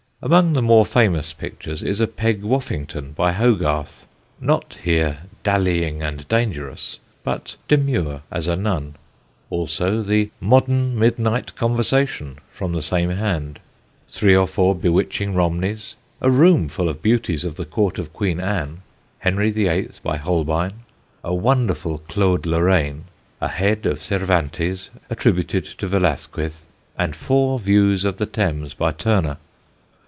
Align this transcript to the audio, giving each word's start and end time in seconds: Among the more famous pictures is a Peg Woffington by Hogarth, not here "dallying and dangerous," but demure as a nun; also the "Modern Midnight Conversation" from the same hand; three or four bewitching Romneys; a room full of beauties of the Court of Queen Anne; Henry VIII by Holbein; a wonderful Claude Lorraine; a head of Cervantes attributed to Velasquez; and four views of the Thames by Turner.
Among 0.23 0.53
the 0.53 0.61
more 0.61 0.85
famous 0.85 1.33
pictures 1.33 1.81
is 1.81 1.99
a 1.99 2.05
Peg 2.05 2.43
Woffington 2.43 3.15
by 3.15 3.31
Hogarth, 3.31 4.05
not 4.39 4.77
here 4.83 5.21
"dallying 5.41 6.03
and 6.03 6.27
dangerous," 6.27 6.99
but 7.23 7.55
demure 7.67 8.21
as 8.29 8.45
a 8.45 8.55
nun; 8.55 8.97
also 9.49 10.03
the 10.03 10.29
"Modern 10.39 10.95
Midnight 10.99 11.55
Conversation" 11.55 12.37
from 12.51 12.71
the 12.73 12.83
same 12.83 13.09
hand; 13.09 13.59
three 14.11 14.35
or 14.35 14.45
four 14.45 14.75
bewitching 14.75 15.33
Romneys; 15.33 15.95
a 16.21 16.29
room 16.29 16.67
full 16.69 16.87
of 16.87 17.01
beauties 17.01 17.43
of 17.43 17.55
the 17.55 17.65
Court 17.65 17.97
of 17.97 18.13
Queen 18.13 18.39
Anne; 18.39 18.83
Henry 19.17 19.49
VIII 19.49 19.89
by 20.03 20.17
Holbein; 20.17 20.81
a 21.23 21.33
wonderful 21.33 21.97
Claude 22.07 22.45
Lorraine; 22.45 23.05
a 23.41 23.47
head 23.47 23.87
of 23.87 23.99
Cervantes 24.03 24.91
attributed 25.09 25.65
to 25.65 25.87
Velasquez; 25.87 26.63
and 26.95 27.15
four 27.15 27.57
views 27.57 28.05
of 28.05 28.17
the 28.17 28.27
Thames 28.27 28.75
by 28.75 28.91
Turner. 28.91 29.37